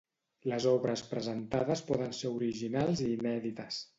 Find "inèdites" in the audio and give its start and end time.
3.19-3.81